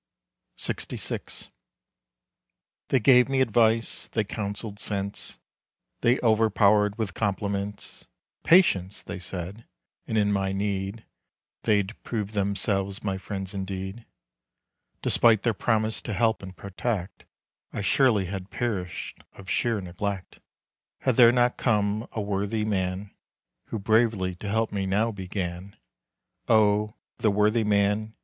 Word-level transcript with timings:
LXVI. 0.57 1.51
They 2.87 2.99
gave 2.99 3.29
me 3.29 3.39
advice, 3.39 4.07
they 4.07 4.23
counseled 4.23 4.79
sense, 4.79 5.37
They 6.01 6.19
overpowered 6.21 6.97
with 6.97 7.13
compliments. 7.13 8.07
Patience! 8.43 9.03
they 9.03 9.19
said, 9.19 9.67
and 10.07 10.17
in 10.17 10.33
my 10.33 10.53
need 10.53 11.05
They'd 11.65 12.01
prove 12.01 12.31
themselves 12.33 13.03
my 13.03 13.19
friends 13.19 13.53
indeed. 13.53 14.07
Despite 15.03 15.43
their 15.43 15.53
promise 15.53 16.01
to 16.01 16.13
help 16.15 16.41
and 16.41 16.57
protect, 16.57 17.25
I 17.71 17.81
surely 17.81 18.25
had 18.25 18.49
perished 18.49 19.21
of 19.33 19.51
sheer 19.51 19.79
neglect, 19.81 20.39
Had 21.01 21.15
there 21.15 21.31
not 21.31 21.57
come 21.57 22.07
a 22.11 22.21
worthy 22.21 22.65
man, 22.65 23.11
Who 23.65 23.77
bravely 23.77 24.33
to 24.37 24.49
help 24.49 24.71
me 24.71 24.87
now 24.87 25.11
began. 25.11 25.75
Oh, 26.47 26.95
the 27.19 27.29
worthy 27.29 27.63
man! 27.63 28.15